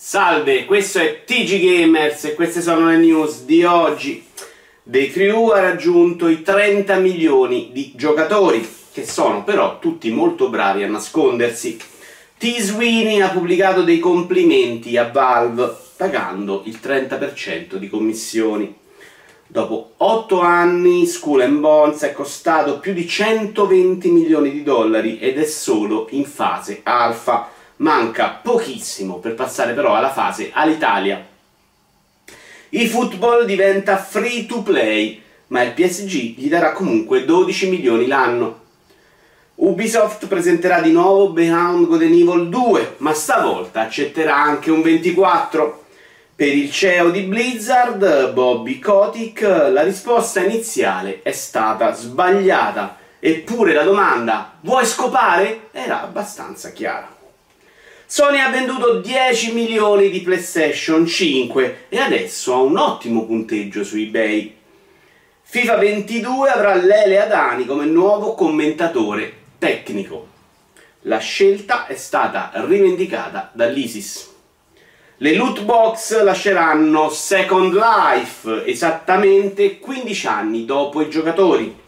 [0.00, 4.24] Salve, questo è TG Gamers e queste sono le news di oggi.
[4.84, 10.84] The Crew ha raggiunto i 30 milioni di giocatori, che sono però tutti molto bravi
[10.84, 11.76] a nascondersi.
[12.38, 12.60] T.
[12.60, 18.72] Sweeney ha pubblicato dei complimenti a Valve, pagando il 30% di commissioni.
[19.48, 25.44] Dopo 8 anni, Skull Bones è costato più di 120 milioni di dollari ed è
[25.44, 31.24] solo in fase alfa manca pochissimo per passare però alla fase all'Italia.
[32.70, 38.66] eFootball diventa free to play, ma il PSG gli darà comunque 12 milioni l'anno.
[39.56, 45.84] Ubisoft presenterà di nuovo Beyond and Evil 2, ma stavolta accetterà anche un 24.
[46.36, 53.82] Per il CEO di Blizzard, Bobby Kotick, la risposta iniziale è stata sbagliata, eppure la
[53.82, 57.17] domanda vuoi scopare era abbastanza chiara.
[58.10, 63.98] Sony ha venduto 10 milioni di PlayStation 5 e adesso ha un ottimo punteggio su
[63.98, 64.56] eBay.
[65.42, 70.26] FIFA 22 avrà Lele Adani come nuovo commentatore tecnico.
[71.02, 74.34] La scelta è stata rivendicata dall'ISIS.
[75.18, 81.78] Le loot box lasceranno Second Life esattamente 15 anni dopo i giocatori.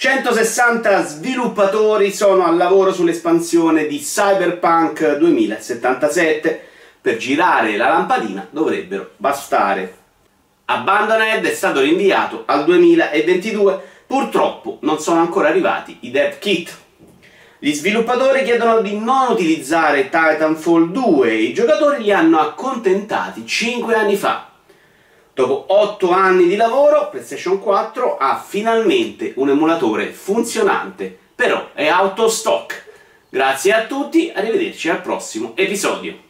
[0.00, 6.68] 160 sviluppatori sono al lavoro sull'espansione di Cyberpunk 2077.
[7.00, 9.96] Per girare la lampadina dovrebbero bastare.
[10.66, 16.78] Abandoned è stato rinviato al 2022, purtroppo non sono ancora arrivati i dev kit.
[17.58, 23.96] Gli sviluppatori chiedono di non utilizzare Titanfall 2 e i giocatori li hanno accontentati 5
[23.96, 24.48] anni fa.
[25.38, 32.18] Dopo 8 anni di lavoro, PlayStation 4 ha finalmente un emulatore funzionante, però è out
[32.18, 32.84] of stock.
[33.28, 36.27] Grazie a tutti, arrivederci al prossimo episodio.